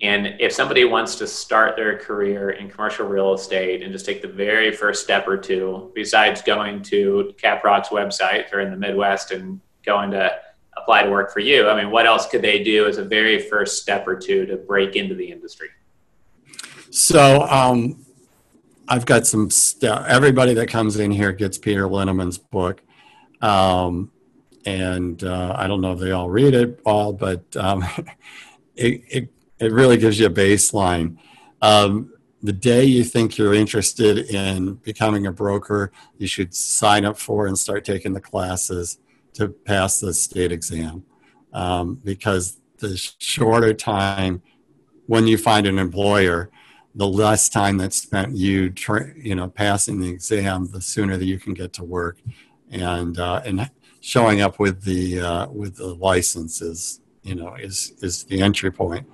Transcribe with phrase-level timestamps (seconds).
[0.00, 4.22] And if somebody wants to start their career in commercial real estate and just take
[4.22, 9.32] the very first step or two, besides going to CapRock's website or in the Midwest
[9.32, 10.30] and going to
[10.76, 13.40] apply to work for you, I mean, what else could they do as a very
[13.40, 15.68] first step or two to break into the industry?
[16.90, 18.04] So, um,
[18.88, 20.06] I've got some stuff.
[20.08, 22.82] Everybody that comes in here gets Peter Linneman's book.
[23.42, 24.10] Um,
[24.64, 27.84] and uh, I don't know if they all read it all, but um,
[28.76, 31.16] it, it, it really gives you a baseline.
[31.60, 32.12] Um,
[32.42, 37.46] the day you think you're interested in becoming a broker, you should sign up for
[37.46, 38.98] and start taking the classes
[39.34, 41.04] to pass the state exam.
[41.52, 44.42] Um, because the shorter time
[45.06, 46.50] when you find an employer,
[46.94, 51.24] the less time that's spent you, tra- you know, passing the exam, the sooner that
[51.24, 52.18] you can get to work,
[52.70, 53.70] and uh, and
[54.00, 58.70] showing up with the uh, with the license is you know is is the entry
[58.70, 59.06] point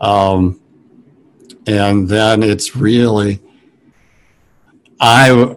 [0.00, 0.60] um,
[1.66, 3.40] and then it's really
[5.00, 5.56] I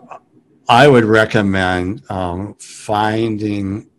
[0.68, 3.90] I would recommend um, finding